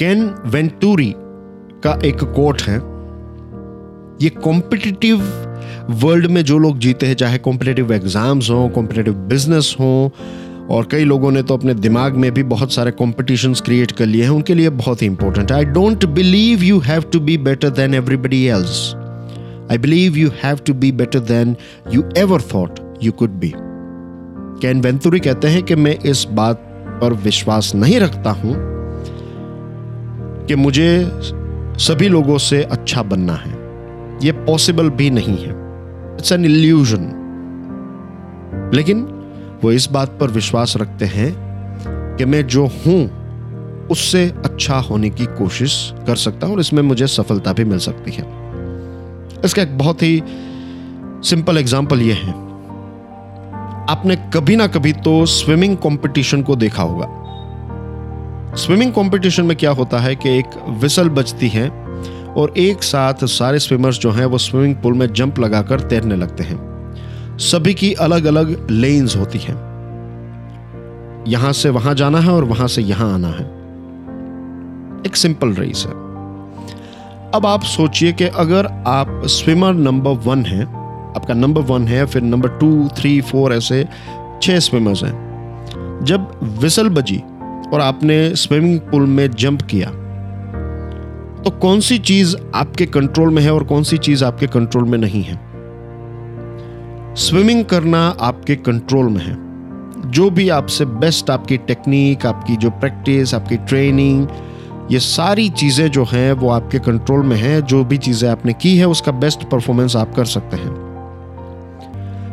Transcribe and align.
Can 0.00 0.24
वेंटूरी 0.46 1.12
का 1.84 1.98
एक 2.04 2.24
coat 2.34 2.62
है। 2.62 2.76
ये 4.22 4.28
कॉम्पिटिटिव 4.42 5.22
वर्ल्ड 6.02 6.26
में 6.26 6.42
जो 6.44 6.58
लोग 6.58 6.78
जीते 6.78 7.06
हैं, 7.06 7.14
चाहे 7.14 7.38
कॉम्पिटेटिव 7.38 7.92
एग्ज़ाम्स 7.92 8.50
हो 8.50 8.68
कॉम्पिटेटिव 8.74 9.14
बिज़नेस 9.30 9.74
हो, 9.80 10.12
और 10.70 10.88
कई 10.90 11.04
लोगों 11.04 11.30
ने 11.30 11.42
तो 11.42 11.56
अपने 11.56 11.74
दिमाग 11.74 12.16
में 12.16 12.30
भी 12.34 12.42
बहुत 12.42 12.72
सारे 12.72 12.90
कॉम्पिटिशन 12.90 13.54
क्रिएट 13.54 13.92
कर 13.92 14.06
लिए 14.06 14.22
हैं, 14.22 14.30
उनके 14.30 14.54
लिए 14.54 14.70
बहुत 14.70 15.02
ही 15.02 15.06
important 15.06 15.52
I 15.52 15.64
don't 15.64 16.04
believe 16.04 16.62
you 16.62 16.78
have 16.80 17.04
to 17.12 17.20
be 17.20 17.36
better 17.38 17.70
than 17.70 17.94
everybody 17.94 18.44
else 18.46 18.94
I 19.70 19.78
believe 19.78 20.16
you 20.16 20.30
have 20.44 20.60
to 20.66 20.74
be 20.74 20.92
better 20.92 21.20
than 21.32 21.56
you 21.94 22.04
ever 22.16 22.42
thought 22.54 22.80
you 23.02 23.12
could 23.12 23.40
be 23.40 23.52
Ken 24.62 24.80
Venturi 24.80 25.20
कहते 25.20 25.48
हैं 25.48 25.62
कि 25.62 25.74
मैं 25.74 25.98
इस 26.04 26.26
बात 26.32 26.72
पर 27.02 27.12
विश्वास 27.24 27.74
नहीं 27.74 28.00
रखता 28.00 28.30
हूँ 28.30 28.75
कि 30.48 30.54
मुझे 30.54 30.88
सभी 31.80 32.08
लोगों 32.08 32.38
से 32.38 32.62
अच्छा 32.62 33.02
बनना 33.02 33.34
है। 33.34 33.54
यह 34.24 34.44
पॉसिबल 34.46 34.90
भी 34.90 35.10
नहीं 35.10 35.36
है। 35.38 35.50
इट्स 36.14 36.32
एन 36.32 36.44
इल्यूजन 36.44 37.12
लेकिन 38.74 39.02
वो 39.62 39.72
इस 39.72 39.90
बात 39.90 40.16
पर 40.20 40.30
विश्वास 40.30 40.76
रखते 40.76 41.04
हैं 41.04 41.32
कि 42.16 42.24
मैं 42.24 42.46
जो 42.46 42.66
हूँ, 42.66 43.88
उससे 43.90 44.24
अच्छा 44.44 44.76
होने 44.80 45.10
की 45.10 45.26
कोशिश 45.26 45.74
कर 46.06 46.16
सकता 46.16 46.46
हूँ 46.46 46.54
और 46.54 46.60
इसमें 46.60 46.82
मुझे 46.82 47.06
सफलता 47.06 47.52
भी 47.52 47.64
मिल 47.64 47.78
सकती 47.78 48.12
है। 48.12 48.24
इसका 49.44 49.62
एक 49.62 49.76
बहुत 49.78 50.02
ही 50.02 50.22
सिंपल 51.24 51.58
एग्ज़ाम्पल 51.58 52.00
यह 52.00 52.16
है। 52.16 52.32
आपने 53.90 54.16
कभी 54.34 54.56
ना 54.56 54.66
कभी 54.66 54.92
तो 54.92 55.24
स्विमिंग 55.26 55.76
कंपटीशन 55.76 56.42
को 56.42 56.56
देखा 56.56 56.82
होगा। 56.82 57.06
स्विमिंग 58.56 58.92
कंपटीशन 58.92 59.44
में 59.44 59.56
क्या 59.56 59.70
होता 59.70 59.98
है 59.98 60.16
कि 60.16 60.38
एक 60.38 60.46
विसल 60.68 61.08
बजती 61.08 61.48
है 61.48 61.70
और 62.36 62.54
एक 62.56 62.82
साथ 62.82 63.14
सारे 63.22 63.58
स्विमर्स 63.58 63.98
जो 63.98 64.10
हैं 64.10 64.26
वो 64.26 64.38
स्विमिंग 64.38 64.76
पूल 64.76 64.94
में 64.94 65.12
जंप 65.12 65.38
लगाकर 65.38 65.80
तैरने 65.80 66.16
लगते 66.16 66.44
हैं। 66.44 66.58
सभी 67.38 67.74
की 67.74 67.92
अलग 67.92 68.24
अलग 68.24 68.70
लेन्स 68.70 69.16
होती 69.16 69.38
हैं। 69.38 69.54
यहाँ 71.28 71.52
से 71.52 71.70
वहाँ 71.70 71.94
जाना 71.94 72.20
है 72.20 72.30
और 72.30 72.44
वहाँ 72.44 72.68
से 72.68 72.82
यहाँ 72.82 73.14
आना 73.14 73.28
है। 73.28 73.44
एक 75.06 75.16
सिंपल 75.16 75.52
रेस 75.52 75.84
है। 75.86 75.92
अब 77.34 77.42
आप 77.46 77.62
सोचिए 77.62 78.12
कि 78.12 78.24
अगर 78.24 78.66
आप 78.86 79.22
स्विमर 79.26 79.72
नंबर 79.72 80.10
वन 80.10 80.44
है, 80.44 80.62
आपका 81.16 81.34
नंबर 81.34 81.60
वन 81.60 81.88
है 81.88 82.06
फिर 82.06 82.22
नंबर 82.22 82.48
टू, 82.48 82.88
थ्री, 82.88 83.20
फोर 83.20 83.54
ऐसे 83.54 83.88
छह 84.42 84.58
स्विमर्स 84.58 85.04
हैं। 85.04 85.26
जब 86.02 86.40
विसल 86.42 86.88
बजी 86.88 87.22
और 87.74 87.80
आपने 87.80 88.34
स्विमिंग 88.34 88.80
पूल 88.80 89.02
में 89.02 89.30
जंप 89.30 89.62
किया। 89.62 89.90
तो 91.42 91.50
कौन 91.50 91.80
सी 91.80 91.98
चीज़ 91.98 92.36
आपके 92.54 92.86
कंट्रोल 92.86 93.30
में 93.30 93.42
है 93.42 93.54
और 93.54 93.64
कौन 93.64 93.82
सी 93.82 93.98
चीज़ 93.98 94.24
आपके 94.24 94.46
कंट्रोल 94.46 94.84
में 94.84 94.98
नहीं 94.98 95.22
है? 95.22 95.40
स्विमिंग 97.14 97.64
करना 97.64 98.16
आपके 98.20 98.56
कंट्रोल 98.56 99.08
में 99.08 99.24
है। 99.24 99.46
जो 100.10 100.30
भी 100.30 100.48
आपसे 100.48 100.84
बेस्ट 100.84 101.30
आपकी 101.30 101.56
टेक्निक, 101.56 102.26
आपकी 102.26 102.56
जो 102.56 102.70
प्रैक्टिस, 102.70 103.34
आपकी 103.34 103.56
ट्रेनिंग, 103.56 104.28
ये 104.90 104.98
सारी 104.98 105.48
चीज़ें 105.48 105.90
जो 105.90 106.04
हैं, 106.04 106.32
वो 106.32 106.50
आपके 106.50 106.78
कंट्रोल 106.78 107.22
में 107.22 107.36
हैं। 107.36 107.60
जो 107.60 107.84
भी 107.84 107.98
चीज़ें 107.98 108.30
आपने 108.30 108.52
की 108.52 108.76
है, 108.76 108.88
उसका 108.88 109.12
बेस्ट 109.12 109.44
परफॉर्मेंस 109.44 109.96
आप 109.96 110.14
कर 110.14 110.24
सकते 110.24 110.56
हैं। 110.56 110.85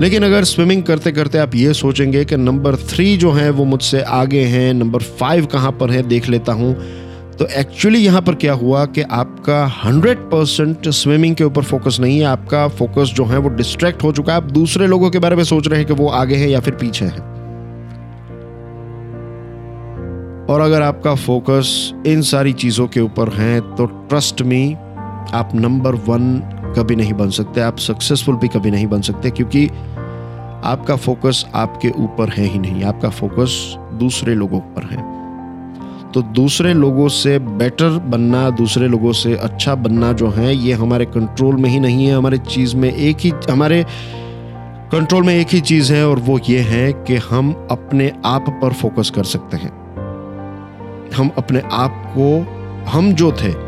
लेकिन 0.00 0.24
अगर 0.24 0.44
स्विमिंग 0.44 0.82
करते 0.82 1.12
करते 1.12 1.38
आप 1.38 1.54
ये 1.54 1.72
सोचेंगे 1.74 2.24
कि 2.24 2.36
नंबर 2.36 2.76
थ्री 2.76 3.16
जो 3.16 3.30
है 3.32 3.50
वो 3.50 3.64
मुझसे 3.64 4.00
आगे 4.00 4.40
हैं 4.40 4.72
नंबर 4.74 5.02
फाइव 5.02 5.46
कहाँ 5.46 5.72
पर 5.72 5.90
है, 5.90 6.02
देख 6.02 6.28
लेता 6.28 6.52
हूँ। 6.52 6.74
तो 7.38 7.46
एक्चुअली 7.46 7.98
यहाँ 7.98 8.22
पर 8.22 8.34
क्या 8.34 8.52
हुआ 8.52 8.84
कि 8.86 9.02
आपका 9.02 9.64
100 9.82 10.18
परसेंट 10.30 10.88
स्विमिंग 10.88 11.36
के 11.36 11.44
ऊपर 11.44 11.62
फोकस 11.62 11.96
नहीं 12.00 12.18
है, 12.18 12.24
आपका 12.24 12.66
फोकस 12.68 13.12
जो 13.16 13.24
है 13.24 13.38
वो 13.38 13.48
डिस्ट्रैक्ट 13.48 14.02
हो 14.02 14.12
चुका 14.12 14.32
है। 14.32 14.36
आप 14.36 14.50
दूसरे 14.50 14.86
लोगों 14.86 15.10
के 15.10 15.18
बारे 15.18 15.36
में 15.36 15.44
सोच 15.44 15.68
रहे 15.68 15.78
हैं 15.78 15.88
कि 15.88 15.94
वो 15.94 16.08
आगे 16.08 16.36
हैं 16.36 16.48
या 16.48 16.60
फिर 16.60 16.74
पीछे 16.74 17.04
हैं। 17.04 17.34
और 20.46 20.60
अगर 20.60 20.82
आपका 20.82 21.14
फोकस 21.14 21.92
इन 22.06 22.22
सारी 22.22 22.52
चीज़ों 22.52 22.86
के 22.86 23.00
ऊपर 23.00 23.28
है 23.28 23.60
तो 23.76 23.86
ट्रस्ट 23.86 24.42
मी 24.42 24.72
आप 25.34 25.50
नंबर 25.54 25.94
वन 26.08 26.40
कभी 26.76 26.96
नहीं 26.96 27.12
बन 27.12 27.30
सकते, 27.30 27.60
आप 27.60 27.78
सक्सेसफुल 27.78 28.36
भी 28.36 28.48
कभी 28.48 28.70
नहीं 28.70 28.86
बन 28.86 29.00
सकते 29.00 29.30
क्योंकि 29.30 29.66
आपका 30.64 30.96
फोकस 30.96 31.44
आपके 31.54 31.88
ऊपर 31.88 32.28
है 32.28 32.44
ही 32.44 32.58
नहीं, 32.58 32.84
आपका 32.84 33.08
फोकस 33.08 33.76
दूसरे 33.94 34.34
लोगों 34.34 34.60
पर 34.60 34.82
है। 34.82 35.16
तो 36.12 36.22
दूसरे 36.22 36.74
लोगों 36.74 37.08
से 37.08 37.38
बेटर 37.38 37.98
बनना, 37.98 38.50
दूसरे 38.50 38.88
लोगों 38.88 39.12
से 39.12 39.34
अच्छा 39.34 39.74
बनना 39.74 40.12
जो 40.12 40.28
है, 40.28 40.54
ये 40.56 40.72
हमारे 40.72 41.04
कंट्रोल 41.04 41.56
में 41.56 41.70
ही 41.70 41.80
नहीं 41.80 42.06
है, 42.06 42.16
हमारे 42.16 42.38
चीज़ 42.38 42.76
में 42.76 42.92
एक 42.92 43.16
ही, 43.20 43.32
हमारे 43.50 43.84
कंट्रोल 44.92 45.22
में 45.22 45.34
एक 45.34 45.46
ही 45.48 45.60
चीज़ 45.60 45.92
है 45.92 46.08
और 46.08 46.18
वो 46.18 46.38
ये 46.48 46.58
है 46.58 46.92
कि 46.92 47.16
हम 47.16 47.68
अपने 47.70 48.12
आप 48.24 48.44
पर 48.62 48.72
फोकस 48.72 49.10
कर 49.10 49.24
सकते 49.24 49.56
हैं। 49.56 49.72
हम 51.16 51.30
अपने 51.38 51.62
आप 51.72 52.02
को, 52.18 52.46
हम 52.90 53.12
जो 53.12 53.32
थे 53.32 53.65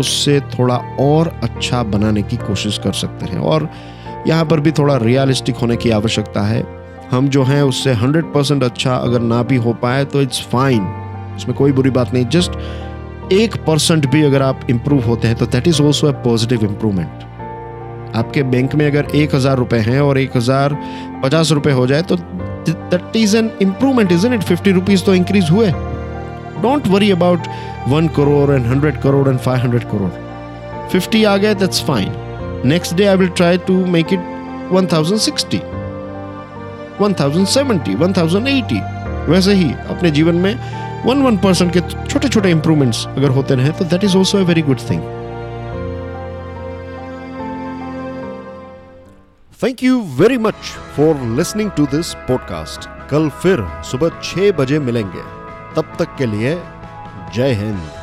उससे 0.00 0.38
थोड़ा 0.50 0.76
और 1.00 1.28
अच्छा 1.42 1.82
बनाने 1.84 2.22
की 2.22 2.36
कोशिश 2.38 2.78
कर 2.78 2.92
सकते 2.94 3.26
हैं। 3.26 3.38
और 3.40 3.68
यहाँ 4.26 4.44
पर 4.44 4.60
भी 4.60 4.72
थोड़ा 4.72 4.96
रियलिस्टिक 4.96 5.56
होने 5.56 5.76
की 5.76 5.90
आवश्यकता 5.90 6.42
है। 6.42 6.62
हम 7.10 7.28
जो 7.28 7.42
हैं, 7.44 7.62
उससे 7.62 7.94
100 7.94 8.32
परसेंट 8.34 8.62
अच्छा 8.64 8.94
अगर 8.94 9.20
ना 9.22 9.42
भी 9.42 9.56
हो 9.56 9.72
पाए 9.82 10.04
तो 10.04 10.22
इट्स 10.22 10.46
फाइन 10.52 10.86
इसमें 11.36 11.56
कोई 11.56 11.72
बुरी 11.72 11.90
बात 11.90 12.14
नहीं। 12.14 12.26
जस्ट 12.26 13.32
एक 13.32 13.56
परसेंट 13.66 14.06
भी 14.10 14.22
अगर 14.22 14.42
आप 14.42 14.60
इंप्रूव 14.70 15.04
होते 15.04 15.28
हैं 15.28 15.36
तो 15.36 15.46
that 15.46 15.68
is 15.68 15.82
also 15.82 16.08
a 16.08 16.12
positive 16.24 16.64
improvement 16.64 17.30
आपके 18.16 18.42
बैंक 18.42 18.74
में 18.74 18.86
अगर 18.86 19.06
एक 19.14 19.34
हज़ार 19.34 19.56
रुपए 19.56 19.78
हैं 19.80 20.00
और 20.00 20.18
एक 20.18 20.36
हज़ार 20.36 20.74
पचास 21.24 21.52
रुपए 21.52 21.72
हो 21.72 21.86
जाए 21.86 22.02
तो 22.02 22.16
that 22.16 23.16
is 23.16 23.36
an 23.36 23.50
improvement 23.62 24.12
is 24.12 24.26
it 24.26 24.42
fifty 24.42 24.72
rupees 24.72 25.04
तो 25.04 25.14
इंक्रीज 25.14 25.50
हुए। 25.50 25.70
Crore 28.08 29.28
and 29.28 29.38
five 29.38 29.60
hundred 29.60 29.84
crore 29.84 30.10
fifty 30.88 31.24
आ 31.24 31.36
गए 31.36 31.54
that's 31.54 31.84
fine 31.84 32.12
next 32.64 32.94
day 32.94 33.04
I 33.04 33.16
will 33.16 33.28
try 33.28 33.58
to 33.58 33.86
make 33.86 34.12
it 34.12 34.20
one 34.72 34.86
thousand 34.86 35.20
sixty 35.20 35.60
one 37.04 37.14
thousand 37.20 37.46
seventy 37.46 37.94
one 37.94 38.12
thousand 38.12 38.48
eighty 38.48 38.80
वैसे 39.32 39.52
ही 39.52 39.72
अपने 39.72 40.10
जीवन 40.10 40.34
में 40.34 40.82
one 41.06 41.22
one 41.22 41.36
percent 41.36 41.72
के 41.72 41.80
छोटे 41.80 42.28
छोटे 42.28 42.50
इंप्रूवमेंट्स 42.50 43.06
अगर 43.06 43.28
होते 43.28 43.54
रहे 43.54 43.70
तो 43.70 43.84
that 43.84 44.04
is 44.04 44.16
also 44.16 44.38
a 44.38 44.42
very 44.42 44.62
good 44.62 44.78
thing 44.90 45.00
thank 49.62 49.82
you 49.82 50.00
very 50.00 50.38
much 50.38 50.54
for 50.96 51.20
listening 51.36 51.70
to 51.70 51.86
this 51.86 52.14
podcast 52.14 53.08
कल 53.10 53.28
फिर 53.28 53.82
सुबह 53.84 54.10
छह 54.22 54.50
बजे 54.50 54.78
मिलेंगे। 54.78 55.41
तब 55.76 55.96
तक 55.98 56.16
के 56.18 56.26
लिए 56.26 56.54
जय 57.34 57.52
हिंद। 57.52 58.01